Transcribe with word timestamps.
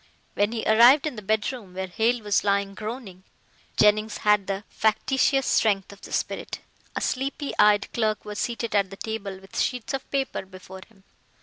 When 0.33 0.51
he 0.51 0.65
arrived 0.65 1.05
in 1.05 1.15
the 1.15 1.21
bedroom 1.21 1.75
where 1.75 1.85
Hale 1.85 2.23
was 2.23 2.43
lying 2.43 2.73
groaning, 2.73 3.23
Jennings 3.77 4.17
had 4.25 4.47
the 4.47 4.63
factitious 4.67 5.45
strength 5.45 5.93
of 5.93 6.01
the 6.01 6.11
spirit. 6.11 6.57
A 6.95 7.01
sleepy 7.01 7.53
eyed 7.59 7.87
clerk 7.93 8.25
was 8.25 8.39
seated 8.39 8.73
at 8.73 8.89
the 8.89 8.97
table 8.97 9.37
with 9.39 9.59
sheets 9.61 9.93
of 9.93 10.09
paper 10.09 10.43
before 10.43 10.81
him. 10.89 11.03